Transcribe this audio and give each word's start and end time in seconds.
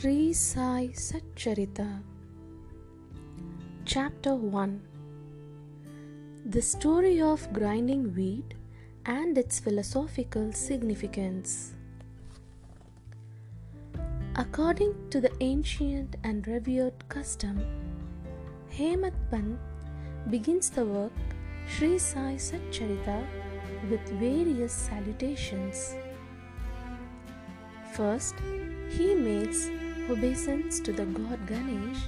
Sri 0.00 0.32
Sai 0.32 0.92
Satcharita 0.94 1.86
Chapter 3.84 4.34
1 4.34 4.80
The 6.46 6.62
story 6.62 7.20
of 7.20 7.42
grinding 7.52 8.14
wheat 8.14 8.54
and 9.04 9.36
its 9.36 9.60
philosophical 9.60 10.54
significance. 10.54 11.74
According 14.36 14.94
to 15.10 15.20
the 15.20 15.32
ancient 15.40 16.16
and 16.24 16.48
revered 16.48 17.06
custom, 17.10 17.60
Hemat 18.78 19.18
Pant 19.30 19.58
begins 20.30 20.70
the 20.70 20.86
work 20.86 21.12
Sri 21.68 21.98
Sai 21.98 22.36
Satcharita 22.46 23.20
with 23.90 24.08
various 24.18 24.72
salutations. 24.72 25.94
First, 27.92 28.36
he 28.88 29.14
makes 29.14 29.68
obeisance 30.10 30.80
to 30.80 30.92
the 30.92 31.04
god 31.06 31.46
Ganesh 31.46 32.00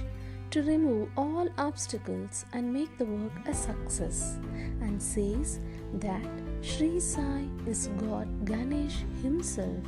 to 0.51 0.61
remove 0.61 1.09
all 1.17 1.47
obstacles 1.57 2.45
and 2.53 2.71
make 2.71 2.97
the 2.97 3.05
work 3.05 3.31
a 3.47 3.53
success 3.53 4.37
and 4.81 5.01
says 5.01 5.59
that 5.93 6.25
Sri 6.61 6.99
Sai 6.99 7.45
is 7.65 7.87
God 7.97 8.27
Ganesh 8.45 8.97
himself. 9.21 9.87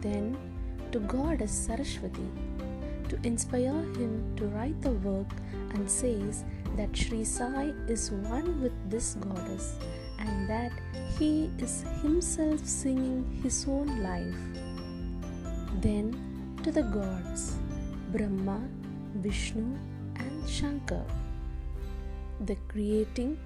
Then 0.00 0.36
to 0.92 0.98
goddess 1.00 1.52
Saraswati 1.52 2.28
to 3.10 3.18
inspire 3.22 3.84
him 4.00 4.34
to 4.36 4.46
write 4.46 4.80
the 4.80 4.96
work 5.06 5.30
and 5.74 5.88
says 5.88 6.44
that 6.76 6.96
Sri 6.96 7.22
Sai 7.22 7.72
is 7.86 8.10
one 8.10 8.62
with 8.62 8.72
this 8.90 9.14
goddess 9.14 9.76
and 10.18 10.48
that 10.48 10.72
he 11.18 11.50
is 11.58 11.84
himself 12.00 12.64
singing 12.64 13.40
his 13.42 13.66
own 13.68 14.02
life. 14.02 14.42
Then 15.82 16.31
to 16.62 16.70
the 16.70 16.82
gods 16.94 17.56
Brahma, 18.12 18.60
Vishnu, 19.16 19.64
and 20.16 20.48
Shankar. 20.48 21.04
The 22.46 22.56
creating, 22.68 23.36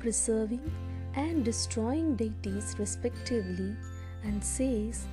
preserving, 0.00 0.68
and 1.14 1.44
destroying 1.44 2.16
deities 2.16 2.74
respectively, 2.78 3.76
and 4.24 4.42
says 4.42 5.06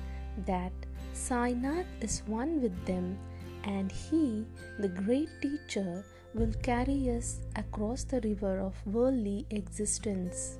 that 0.44 0.72
Sainath 1.14 1.86
is 2.00 2.22
one 2.26 2.60
with 2.60 2.84
them, 2.84 3.16
and 3.62 3.92
he, 3.92 4.44
the 4.80 4.88
great 4.88 5.30
teacher, 5.40 6.04
will 6.34 6.52
carry 6.62 7.10
us 7.16 7.40
across 7.54 8.02
the 8.02 8.20
river 8.22 8.58
of 8.58 8.74
worldly 8.86 9.46
existence. 9.50 10.58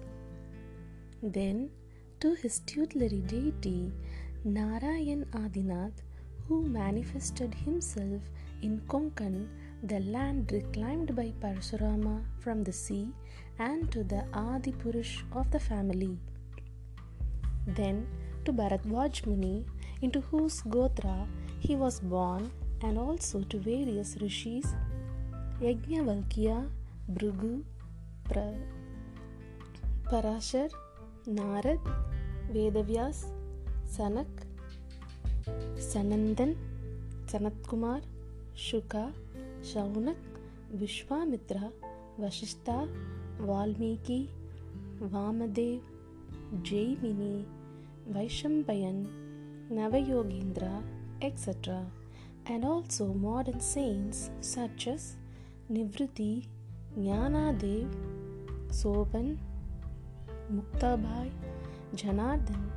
Then, 1.21 1.71
to 2.21 2.34
his 2.34 2.61
tutelary 2.61 3.23
deity, 3.27 3.93
Narayan 4.45 5.25
Adinath, 5.33 6.06
who 6.47 6.62
manifested 6.62 7.55
himself 7.55 8.22
in 8.62 8.80
Konkan, 8.89 9.48
the 9.83 10.00
land 10.00 10.50
reclaimed 10.53 11.14
by 11.14 11.33
Parashurama 11.41 12.22
from 12.41 12.62
the 12.64 12.72
sea, 12.72 13.08
and 13.58 13.91
to 13.92 14.05
the 14.05 14.25
Adi 14.33 14.72
Purush 14.72 15.22
of 15.33 15.50
the 15.50 15.61
family. 15.61 16.19
Then 17.66 18.06
to 18.44 18.53
Bharadwaj 18.53 19.27
Muni, 19.27 19.66
into 20.03 20.20
whose 20.20 20.62
Gotra 20.62 21.27
he 21.58 21.77
was 21.77 22.00
born, 22.00 22.50
and 22.83 22.98
also 22.98 23.42
to 23.42 23.58
various 23.58 24.16
rishis 24.20 24.75
Yajnavalkya, 25.60 26.69
Bhrigu, 27.12 27.62
pra- 28.25 28.55
Parashar, 30.10 30.70
Narad, 31.27 31.81
Vedavyas, 32.53 33.27
Sanak, 33.91 34.45
Sanandan 35.97 36.50
Sanat 37.32 37.62
Kumar 37.69 38.03
Shuka 38.62 39.04
Shaunak 39.69 40.75
Vishwamitra 40.81 41.71
Vashishtha 42.21 42.75
Valmiki 43.48 44.19
Vamadev 45.12 46.59
Jaimini 46.71 47.31
Vaishampayan 48.16 48.98
Navayogindra 49.78 50.69
etcetera 51.26 51.78
and 52.50 52.65
also 52.75 53.06
modern 53.25 53.59
saints 53.71 54.22
such as 54.53 55.10
Nivritti 55.71 56.31
Dnyanadev 56.98 58.71
Sopan 58.82 59.37
मुक्ताभाई 60.59 61.31
Janardan 62.04 62.71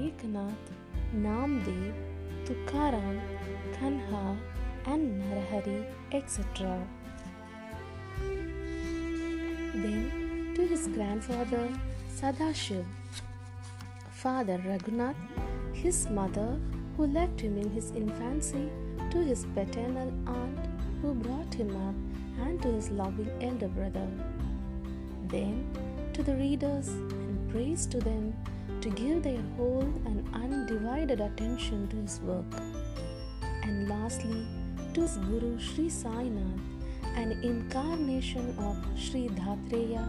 Eknath 0.00 0.74
Namdev 1.14 2.05
Tukaram, 2.46 3.20
Kanha, 3.74 4.36
and 4.86 5.20
Narahari, 5.20 5.84
etc. 6.12 6.80
Then 9.74 10.52
to 10.54 10.66
his 10.66 10.86
grandfather 10.86 11.68
Sadashiv, 12.16 12.84
father 14.12 14.58
Raghunath, 14.58 15.16
his 15.72 16.08
mother 16.08 16.58
who 16.96 17.06
left 17.06 17.40
him 17.40 17.58
in 17.58 17.68
his 17.70 17.90
infancy, 17.90 18.70
to 19.10 19.18
his 19.18 19.44
paternal 19.54 20.12
aunt 20.26 20.58
who 21.02 21.14
brought 21.14 21.52
him 21.52 21.70
up, 21.88 21.94
and 22.46 22.62
to 22.62 22.68
his 22.68 22.90
loving 22.90 23.30
elder 23.40 23.68
brother. 23.68 24.06
Then 25.28 25.66
to 26.12 26.22
the 26.22 26.36
readers 26.36 26.88
and 26.88 27.50
praise 27.50 27.86
to 27.86 27.98
them 27.98 28.34
to 28.86 28.92
give 28.92 29.20
their 29.24 29.42
whole 29.56 29.92
and 30.06 30.24
undivided 30.32 31.20
attention 31.20 31.88
to 31.88 31.96
his 31.96 32.20
work. 32.20 32.44
And 33.64 33.88
lastly, 33.88 34.46
to 34.94 35.00
his 35.00 35.16
Guru 35.16 35.58
Sri 35.58 35.86
Sainath, 35.86 36.60
an 37.16 37.32
incarnation 37.42 38.54
of 38.60 38.76
Sri 38.96 39.26
Dattatreya, 39.26 40.04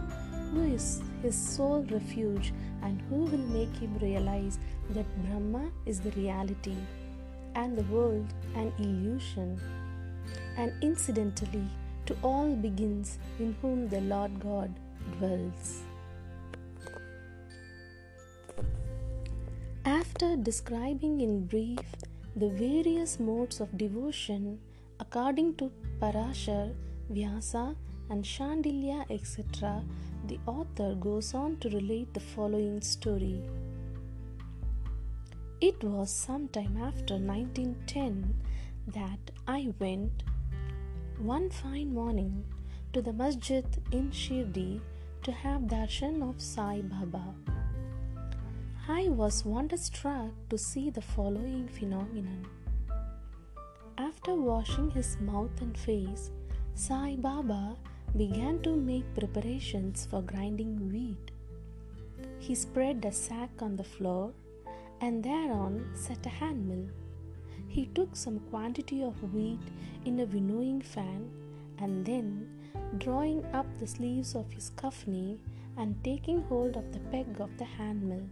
who 0.52 0.62
is 0.74 1.02
his 1.22 1.34
sole 1.34 1.84
refuge 1.90 2.52
and 2.82 3.02
who 3.08 3.24
will 3.24 3.46
make 3.56 3.74
him 3.74 3.98
realize 3.98 4.60
that 4.90 5.06
Brahma 5.24 5.72
is 5.84 5.98
the 5.98 6.12
reality 6.12 6.76
and 7.56 7.76
the 7.76 7.88
world 7.94 8.32
an 8.54 8.72
illusion. 8.78 9.60
And 10.56 10.72
incidentally, 10.82 11.66
to 12.06 12.16
all 12.22 12.54
begins 12.54 13.18
in 13.40 13.56
whom 13.60 13.88
the 13.88 14.02
Lord 14.02 14.38
God 14.38 14.72
dwells. 15.18 15.82
After 20.20 20.36
describing 20.36 21.20
in 21.20 21.46
brief 21.46 21.78
the 22.34 22.48
various 22.48 23.20
modes 23.20 23.60
of 23.60 23.78
devotion 23.78 24.58
according 24.98 25.54
to 25.58 25.70
Parashar, 26.00 26.74
Vyasa, 27.08 27.76
and 28.10 28.24
Shandilya, 28.24 29.08
etc., 29.12 29.84
the 30.26 30.40
author 30.44 30.96
goes 30.96 31.34
on 31.34 31.56
to 31.58 31.68
relate 31.68 32.12
the 32.14 32.18
following 32.34 32.80
story. 32.80 33.40
It 35.60 35.84
was 35.84 36.10
sometime 36.10 36.76
after 36.78 37.14
1910 37.14 38.34
that 38.88 39.30
I 39.46 39.72
went 39.78 40.24
one 41.20 41.48
fine 41.48 41.94
morning 41.94 42.44
to 42.92 43.00
the 43.02 43.12
masjid 43.12 43.64
in 43.92 44.10
Shirdi 44.10 44.80
to 45.22 45.30
have 45.30 45.70
darshan 45.76 46.28
of 46.28 46.42
Sai 46.42 46.80
Baba. 46.82 47.57
I 48.90 49.08
was 49.10 49.44
wonderstruck 49.44 50.30
to 50.48 50.56
see 50.56 50.88
the 50.88 51.02
following 51.02 51.68
phenomenon. 51.68 52.46
After 53.98 54.34
washing 54.34 54.90
his 54.92 55.18
mouth 55.20 55.60
and 55.60 55.76
face, 55.76 56.30
Sai 56.74 57.16
Baba 57.18 57.76
began 58.16 58.62
to 58.62 58.74
make 58.74 59.14
preparations 59.14 60.08
for 60.10 60.22
grinding 60.22 60.90
wheat. 60.90 61.32
He 62.38 62.54
spread 62.54 63.04
a 63.04 63.12
sack 63.12 63.50
on 63.60 63.76
the 63.76 63.84
floor 63.84 64.32
and 65.02 65.22
thereon 65.22 65.90
set 65.92 66.24
a 66.24 66.30
hand 66.30 66.66
mill. 66.66 66.88
He 67.68 67.90
took 67.94 68.16
some 68.16 68.40
quantity 68.48 69.02
of 69.02 69.34
wheat 69.34 69.60
in 70.06 70.18
a 70.18 70.24
winnowing 70.24 70.80
fan 70.80 71.28
and 71.78 72.06
then, 72.06 72.48
drawing 72.96 73.44
up 73.52 73.66
the 73.78 73.86
sleeves 73.86 74.34
of 74.34 74.50
his 74.50 74.70
kafni 74.76 75.36
and 75.76 76.02
taking 76.02 76.40
hold 76.44 76.74
of 76.74 76.90
the 76.94 77.00
peg 77.10 77.38
of 77.38 77.50
the 77.58 77.66
hand 77.66 78.02
mill, 78.02 78.26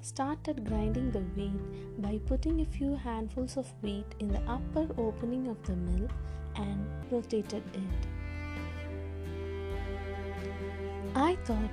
started 0.00 0.66
grinding 0.66 1.10
the 1.10 1.20
wheat 1.36 2.02
by 2.02 2.18
putting 2.26 2.60
a 2.60 2.64
few 2.64 2.96
handfuls 2.96 3.56
of 3.56 3.72
wheat 3.82 4.06
in 4.18 4.28
the 4.28 4.40
upper 4.48 4.88
opening 4.98 5.48
of 5.48 5.62
the 5.64 5.76
mill 5.76 6.08
and 6.56 6.86
rotated 7.10 7.62
it. 7.74 8.08
I 11.14 11.36
thought, 11.44 11.70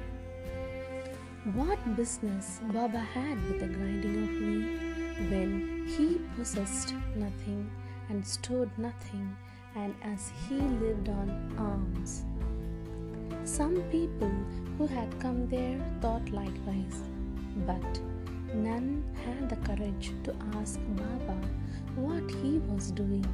what 1.53 1.95
business 1.95 2.59
Baba 2.73 2.99
had 2.99 3.41
with 3.45 3.59
the 3.59 3.67
grinding 3.67 4.23
of 4.23 4.29
wheat 4.41 5.31
when 5.31 5.87
he 5.87 6.19
possessed 6.35 6.93
nothing 7.15 7.69
and 8.09 8.25
stored 8.25 8.69
nothing, 8.77 9.35
and 9.75 9.93
as 10.03 10.31
he 10.47 10.55
lived 10.55 11.09
on 11.09 11.29
alms. 11.57 12.25
Some 13.43 13.81
people 13.91 14.31
who 14.77 14.87
had 14.87 15.19
come 15.19 15.47
there 15.49 15.79
thought 16.01 16.29
likewise, 16.29 17.01
but 17.65 18.01
none 18.53 19.03
had 19.25 19.49
the 19.49 19.55
courage 19.67 20.11
to 20.23 20.35
ask 20.55 20.79
Baba 20.95 21.37
what 21.95 22.29
he 22.41 22.59
was 22.69 22.91
doing. 22.91 23.25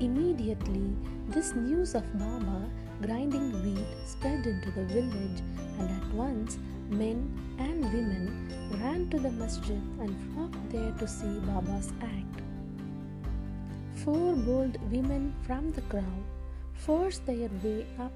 Immediately, 0.00 0.96
this 1.28 1.54
news 1.54 1.94
of 1.94 2.04
Baba 2.18 2.68
grinding 3.02 3.52
wheat 3.62 3.86
spread 4.06 4.46
into 4.46 4.70
the 4.70 4.84
village, 4.86 5.40
and 5.78 5.90
at 5.90 6.14
once 6.14 6.58
men 6.88 7.30
and 7.58 7.84
women 7.92 8.48
ran 8.80 9.08
to 9.10 9.18
the 9.18 9.30
masjid 9.30 9.80
and 10.00 10.14
flocked 10.34 10.70
there 10.70 10.92
to 10.98 11.06
see 11.06 11.38
Baba's 11.40 11.92
act. 12.02 12.42
Four 14.04 14.34
bold 14.34 14.78
women 14.90 15.34
from 15.46 15.72
the 15.72 15.80
crowd 15.82 16.24
forced 16.74 17.24
their 17.26 17.48
way 17.62 17.86
up 17.98 18.12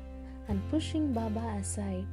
and 0.49 0.61
pushing 0.71 1.13
Baba 1.13 1.57
aside, 1.61 2.07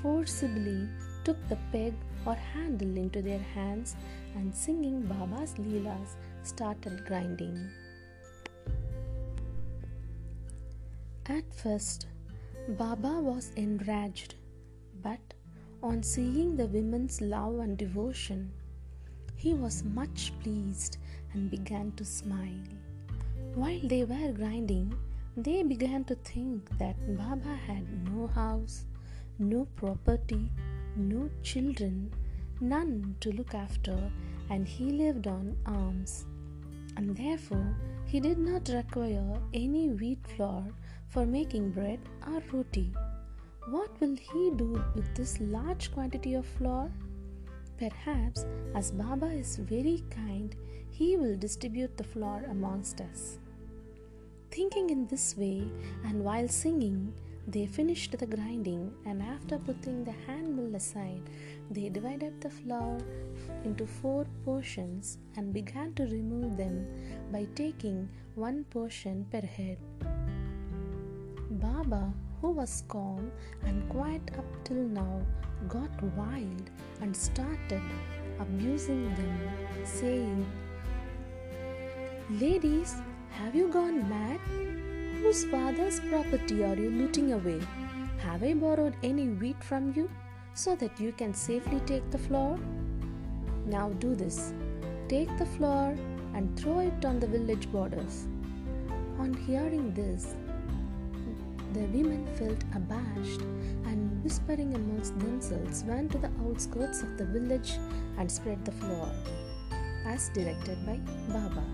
forcibly 0.00 0.88
took 1.24 1.36
the 1.48 1.58
peg 1.70 1.94
or 2.24 2.34
handle 2.34 2.96
into 2.96 3.22
their 3.22 3.44
hands 3.54 3.96
and 4.34 4.54
singing 4.54 5.02
Baba's 5.02 5.54
Leelas 5.54 6.16
started 6.42 7.04
grinding. 7.06 7.70
At 11.26 11.52
first, 11.54 12.06
Baba 12.68 13.20
was 13.20 13.52
enraged, 13.56 14.34
but 15.02 15.20
on 15.82 16.02
seeing 16.02 16.56
the 16.56 16.66
women's 16.66 17.20
love 17.20 17.58
and 17.58 17.76
devotion, 17.76 18.52
he 19.36 19.54
was 19.54 19.82
much 19.82 20.32
pleased 20.42 20.98
and 21.32 21.50
began 21.50 21.92
to 21.92 22.04
smile. 22.04 22.66
While 23.54 23.80
they 23.84 24.04
were 24.04 24.32
grinding, 24.32 24.94
they 25.36 25.62
began 25.62 26.04
to 26.04 26.14
think 26.14 26.68
that 26.78 26.96
Baba 27.16 27.54
had 27.66 27.86
no 28.08 28.26
house, 28.28 28.84
no 29.38 29.66
property, 29.76 30.50
no 30.96 31.30
children, 31.42 32.12
none 32.60 33.16
to 33.20 33.32
look 33.32 33.54
after, 33.54 34.10
and 34.50 34.66
he 34.66 34.90
lived 34.90 35.26
on 35.26 35.56
alms. 35.66 36.26
And 36.96 37.16
therefore, 37.16 37.76
he 38.04 38.20
did 38.20 38.38
not 38.38 38.68
require 38.68 39.40
any 39.54 39.88
wheat 39.88 40.26
flour 40.36 40.66
for 41.08 41.24
making 41.24 41.70
bread 41.70 42.00
or 42.26 42.42
roti. 42.52 42.92
What 43.68 43.98
will 44.00 44.16
he 44.16 44.50
do 44.56 44.82
with 44.94 45.14
this 45.14 45.40
large 45.40 45.92
quantity 45.92 46.34
of 46.34 46.46
flour? 46.46 46.90
Perhaps, 47.78 48.44
as 48.74 48.90
Baba 48.90 49.26
is 49.26 49.56
very 49.56 50.04
kind, 50.10 50.54
he 50.90 51.16
will 51.16 51.36
distribute 51.36 51.96
the 51.96 52.04
flour 52.04 52.44
amongst 52.50 53.00
us. 53.00 53.38
Thinking 54.50 54.90
in 54.90 55.06
this 55.06 55.36
way, 55.36 55.66
and 56.04 56.22
while 56.22 56.48
singing, 56.48 57.14
they 57.46 57.66
finished 57.66 58.16
the 58.16 58.26
grinding, 58.26 58.92
and 59.04 59.22
after 59.22 59.58
putting 59.58 60.04
the 60.04 60.14
hand 60.26 60.56
mill 60.56 60.74
aside, 60.76 61.22
they 61.70 61.88
divided 61.88 62.40
the 62.40 62.50
flour 62.50 62.98
into 63.64 63.86
four 63.86 64.26
portions 64.44 65.18
and 65.36 65.52
began 65.52 65.92
to 65.94 66.04
remove 66.04 66.56
them 66.56 66.86
by 67.32 67.46
taking 67.56 68.08
one 68.36 68.64
portion 68.70 69.26
per 69.30 69.40
head. 69.40 69.78
Baba, 71.50 72.12
who 72.40 72.50
was 72.50 72.84
calm 72.88 73.30
and 73.64 73.88
quiet 73.88 74.30
up 74.38 74.46
till 74.64 74.84
now, 75.00 75.20
got 75.68 76.02
wild 76.16 76.70
and 77.00 77.14
started 77.14 77.82
abusing 78.38 79.04
them, 79.14 79.38
saying, 79.84 80.46
Ladies, 82.40 82.94
have 83.30 83.54
you 83.54 83.68
gone 83.68 84.08
mad? 84.08 84.40
Whose 85.22 85.44
father's 85.44 86.00
property 86.00 86.64
are 86.64 86.74
you 86.74 86.90
looting 86.90 87.32
away? 87.32 87.60
Have 88.18 88.42
I 88.42 88.54
borrowed 88.54 88.96
any 89.04 89.28
wheat 89.28 89.62
from 89.62 89.92
you 89.94 90.10
so 90.52 90.74
that 90.76 90.98
you 90.98 91.12
can 91.12 91.32
safely 91.32 91.78
take 91.86 92.10
the 92.10 92.18
flour? 92.18 92.58
Now 93.64 93.90
do 94.00 94.16
this 94.16 94.52
take 95.08 95.36
the 95.38 95.46
flour 95.46 95.94
and 96.34 96.58
throw 96.58 96.80
it 96.80 97.04
on 97.04 97.20
the 97.20 97.26
village 97.26 97.70
borders. 97.70 98.26
On 99.18 99.32
hearing 99.46 99.92
this, 99.94 100.34
the 101.74 101.84
women 101.96 102.26
felt 102.38 102.64
abashed 102.74 103.42
and, 103.84 104.24
whispering 104.24 104.74
amongst 104.74 105.18
themselves, 105.20 105.84
went 105.84 106.12
to 106.12 106.18
the 106.18 106.30
outskirts 106.44 107.02
of 107.02 107.18
the 107.18 107.26
village 107.26 107.72
and 108.18 108.30
spread 108.30 108.64
the 108.64 108.72
floor, 108.72 109.08
as 110.06 110.30
directed 110.30 110.84
by 110.86 110.98
Baba. 111.28 111.64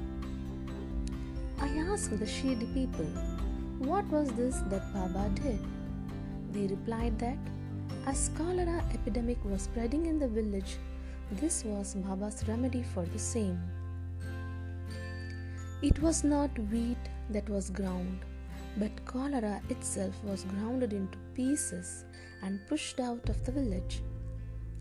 I 1.60 1.68
asked 1.92 2.10
the 2.10 2.26
Shirdi 2.26 2.72
people, 2.74 3.06
what 3.78 4.04
was 4.08 4.28
this 4.30 4.56
that 4.70 4.92
Baba 4.92 5.30
did? 5.34 5.58
They 6.52 6.66
replied 6.66 7.18
that 7.20 7.38
as 8.06 8.30
cholera 8.36 8.82
epidemic 8.92 9.38
was 9.44 9.62
spreading 9.62 10.06
in 10.06 10.18
the 10.18 10.28
village, 10.28 10.76
this 11.32 11.64
was 11.64 11.94
Baba's 11.94 12.42
remedy 12.48 12.82
for 12.82 13.04
the 13.04 13.18
same. 13.18 13.60
It 15.80 16.00
was 16.02 16.24
not 16.24 16.50
wheat 16.70 16.98
that 17.30 17.48
was 17.48 17.70
ground, 17.70 18.24
but 18.78 19.04
cholera 19.04 19.60
itself 19.68 20.14
was 20.24 20.44
grounded 20.44 20.92
into 20.92 21.18
pieces 21.34 22.04
and 22.42 22.66
pushed 22.66 22.98
out 22.98 23.28
of 23.28 23.44
the 23.44 23.52
village. 23.52 24.02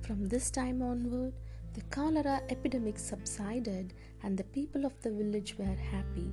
From 0.01 0.27
this 0.27 0.49
time 0.49 0.81
onward, 0.81 1.33
the 1.73 1.81
cholera 1.91 2.41
epidemic 2.49 2.97
subsided 2.97 3.93
and 4.23 4.35
the 4.35 4.43
people 4.45 4.85
of 4.85 4.99
the 5.03 5.11
village 5.11 5.55
were 5.59 5.77
happy. 5.91 6.31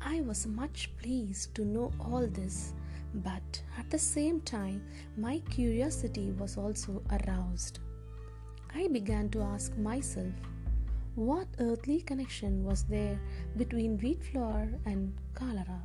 I 0.00 0.20
was 0.20 0.46
much 0.46 0.90
pleased 0.96 1.54
to 1.56 1.64
know 1.64 1.90
all 2.00 2.26
this, 2.26 2.72
but 3.14 3.62
at 3.76 3.90
the 3.90 3.98
same 3.98 4.40
time, 4.42 4.82
my 5.16 5.40
curiosity 5.50 6.30
was 6.38 6.56
also 6.56 7.02
aroused. 7.10 7.80
I 8.74 8.88
began 8.88 9.28
to 9.30 9.42
ask 9.42 9.76
myself, 9.76 10.32
what 11.14 11.48
earthly 11.58 12.00
connection 12.00 12.64
was 12.64 12.84
there 12.84 13.18
between 13.56 13.98
wheat 13.98 14.22
flour 14.22 14.68
and 14.86 15.12
cholera? 15.34 15.82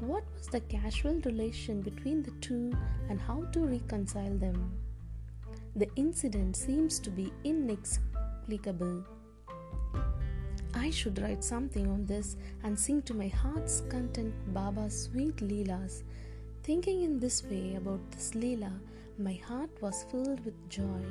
What 0.00 0.24
was 0.34 0.46
the 0.46 0.60
casual 0.60 1.20
relation 1.26 1.82
between 1.82 2.22
the 2.22 2.30
two 2.40 2.72
and 3.10 3.20
how 3.20 3.44
to 3.52 3.66
reconcile 3.66 4.38
them? 4.38 4.72
The 5.76 5.90
incident 5.96 6.56
seems 6.56 6.98
to 7.00 7.10
be 7.10 7.30
inexplicable. 7.44 9.04
I 10.80 10.88
should 10.88 11.20
write 11.20 11.44
something 11.44 11.86
on 11.88 12.06
this 12.06 12.36
and 12.64 12.78
sing 12.78 13.02
to 13.02 13.12
my 13.12 13.28
heart's 13.28 13.82
content 13.90 14.32
Baba's 14.54 15.02
sweet 15.02 15.36
Leelas. 15.36 16.04
Thinking 16.62 17.02
in 17.02 17.18
this 17.20 17.44
way 17.44 17.74
about 17.76 18.00
this 18.12 18.30
Leela, 18.30 18.72
my 19.18 19.34
heart 19.46 19.68
was 19.82 20.06
filled 20.10 20.42
with 20.42 20.54
joy, 20.70 21.02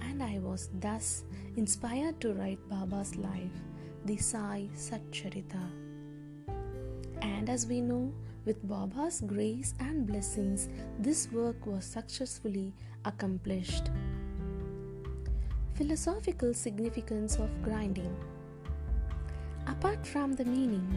and 0.00 0.22
I 0.22 0.38
was 0.38 0.70
thus 0.80 1.24
inspired 1.56 2.18
to 2.22 2.32
write 2.32 2.70
Baba's 2.70 3.16
life, 3.16 3.58
the 4.06 4.16
Sai 4.16 4.70
Satcharita. 4.74 5.60
And 7.20 7.50
as 7.50 7.66
we 7.66 7.82
know, 7.82 8.10
with 8.46 8.66
Baba's 8.66 9.20
grace 9.20 9.74
and 9.78 10.06
blessings, 10.06 10.70
this 10.98 11.30
work 11.30 11.66
was 11.66 11.84
successfully 11.84 12.72
accomplished. 13.04 13.90
Philosophical 15.74 16.54
significance 16.54 17.36
of 17.36 17.50
grinding. 17.62 18.16
Apart 19.68 20.06
from 20.06 20.32
the 20.32 20.46
meaning 20.46 20.88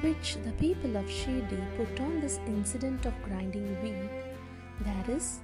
which 0.00 0.36
the 0.44 0.52
people 0.52 0.96
of 0.96 1.04
Shirdi 1.06 1.60
put 1.76 2.00
on 2.00 2.20
this 2.20 2.38
incident 2.46 3.06
of 3.06 3.22
grinding 3.24 3.66
wheat, 3.82 4.08
there 4.80 5.16
is, 5.16 5.40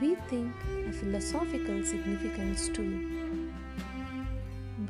we 0.00 0.16
think, 0.28 0.52
a 0.88 0.92
philosophical 0.92 1.84
significance 1.84 2.68
too. 2.68 3.52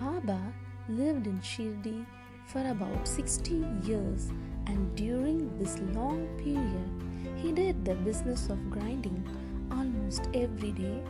Baba 0.01 0.41
lived 0.89 1.27
in 1.27 1.39
Shirdi 1.41 2.07
for 2.47 2.67
about 2.67 3.07
60 3.07 3.63
years 3.83 4.31
and 4.67 4.95
during 4.97 5.59
this 5.59 5.79
long 5.93 6.27
period, 6.39 6.91
he 7.37 7.53
did 7.53 7.85
the 7.85 7.95
business 7.97 8.49
of 8.49 8.71
grinding 8.71 9.23
almost 9.71 10.29
every 10.33 10.73
day. 10.73 11.03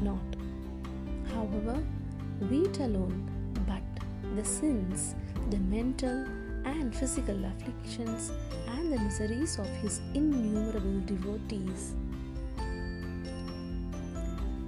Not, 0.00 0.36
however, 1.34 1.82
wheat 2.48 2.78
alone, 2.78 3.35
the 4.36 4.44
sins, 4.44 5.14
the 5.50 5.58
mental 5.58 6.26
and 6.64 6.94
physical 6.94 7.44
afflictions, 7.44 8.32
and 8.68 8.92
the 8.92 8.98
miseries 8.98 9.58
of 9.58 9.68
his 9.82 10.00
innumerable 10.14 11.00
devotees. 11.06 11.94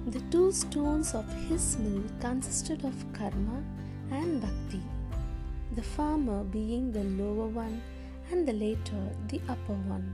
The 0.07 0.21
two 0.31 0.51
stones 0.51 1.13
of 1.13 1.27
his 1.47 1.77
mill 1.77 2.03
consisted 2.19 2.83
of 2.83 2.95
karma 3.13 3.63
and 4.11 4.41
bhakti 4.41 4.81
the 5.75 5.83
former 5.83 6.43
being 6.43 6.91
the 6.91 7.03
lower 7.03 7.47
one 7.47 7.81
and 8.31 8.47
the 8.47 8.53
latter 8.53 9.03
the 9.27 9.39
upper 9.47 9.77
one. 9.87 10.07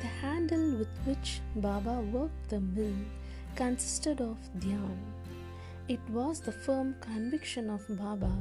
The 0.00 0.08
handle 0.08 0.76
with 0.78 0.94
which 1.04 1.40
Baba 1.56 2.00
worked 2.12 2.48
the 2.48 2.60
mill 2.60 2.96
consisted 3.54 4.20
of 4.20 4.36
dhyan. 4.58 4.98
It 5.86 6.00
was 6.08 6.40
the 6.40 6.52
firm 6.52 6.94
conviction 7.00 7.68
of 7.68 7.84
Baba 7.88 8.32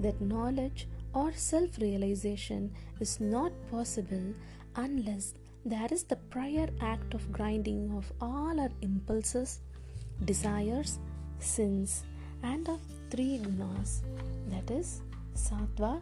that 0.00 0.18
knowledge 0.20 0.88
or 1.12 1.32
self 1.32 1.78
realization 1.78 2.72
is 3.00 3.20
not 3.20 3.52
possible 3.70 4.32
unless 4.76 5.34
there 5.64 5.88
is 5.90 6.04
the 6.04 6.16
prior 6.16 6.68
act 6.80 7.12
of 7.12 7.30
grinding 7.32 7.92
of 7.96 8.10
all 8.20 8.58
our 8.58 8.70
impulses, 8.80 9.60
desires, 10.24 10.98
sins 11.38 12.04
and 12.42 12.66
of 12.68 12.80
three 13.10 13.40
gunas 13.44 14.00
that 14.48 14.70
is, 14.70 15.02
sattva, 15.34 16.00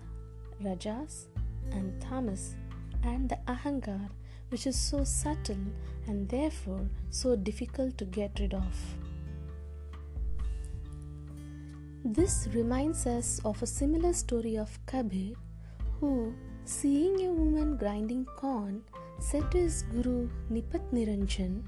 rajas, 0.60 1.26
and 1.72 2.00
tamas, 2.00 2.54
and 3.02 3.28
the 3.28 3.38
ahankar, 3.48 4.08
which 4.50 4.66
is 4.66 4.78
so 4.78 5.02
subtle 5.02 5.66
and 6.06 6.28
therefore 6.28 6.86
so 7.10 7.34
difficult 7.34 7.98
to 7.98 8.04
get 8.04 8.38
rid 8.38 8.54
of. 8.54 9.03
This 12.06 12.48
reminds 12.52 13.06
us 13.06 13.40
of 13.46 13.62
a 13.62 13.66
similar 13.66 14.12
story 14.12 14.58
of 14.58 14.78
Kabir, 14.84 15.36
who, 16.00 16.34
seeing 16.66 17.24
a 17.24 17.32
woman 17.32 17.78
grinding 17.78 18.26
corn, 18.26 18.82
said 19.18 19.50
to 19.52 19.56
his 19.56 19.84
guru 19.84 20.28
Nipat 20.52 20.82
Niranjan, 20.92 21.62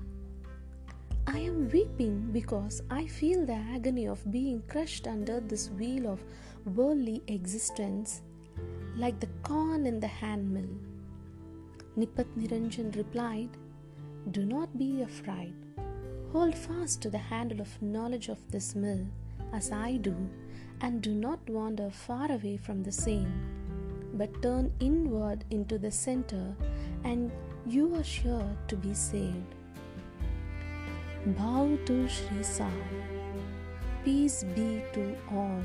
I 1.27 1.39
am 1.39 1.71
weeping 1.71 2.33
because 2.33 2.83
I 2.91 3.07
feel 3.07 3.47
the 3.47 3.55
agony 3.55 4.07
of 4.09 4.31
being 4.31 4.63
crushed 4.69 5.07
under 5.07 5.41
this 5.41 5.71
wheel 5.71 6.07
of 6.07 6.23
worldly 6.67 7.23
existence, 7.29 8.21
like 8.95 9.19
the 9.21 9.33
corn 9.43 9.87
in 9.87 10.01
the 10.01 10.07
handmill. 10.07 10.69
Nipat 11.97 12.27
Niranjan 12.37 12.95
replied, 12.95 13.57
Do 14.33 14.45
not 14.45 14.77
be 14.77 15.01
afraid. 15.01 15.55
Hold 16.33 16.55
fast 16.55 17.01
to 17.01 17.09
the 17.09 17.25
handle 17.33 17.63
of 17.63 17.81
knowledge 17.81 18.29
of 18.29 18.51
this 18.51 18.75
mill 18.75 19.07
as 19.57 19.73
I 19.73 19.97
do, 19.97 20.15
and 20.83 21.01
do 21.01 21.13
not 21.13 21.41
wander 21.49 21.91
far 21.91 22.31
away 22.31 22.57
from 22.59 22.83
the 22.83 22.93
same, 22.93 23.33
but 24.15 24.43
turn 24.43 24.71
inward 24.81 25.45
into 25.51 25.79
the 25.79 25.91
center, 25.91 26.55
and 27.05 27.33
you 27.67 27.95
are 27.95 28.05
sure 28.05 28.51
to 28.69 28.77
be 28.77 28.93
saved. 28.93 29.55
Bow 31.39 31.79
to 31.87 32.09
Shri 32.09 32.43
Sai. 32.43 32.71
Peace 34.05 34.45
be 34.55 34.83
to 34.93 35.17
all. 35.33 35.63